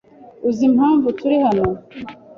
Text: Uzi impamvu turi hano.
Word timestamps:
Uzi 0.47 0.63
impamvu 0.69 1.07
turi 1.19 1.37
hano. 1.45 1.65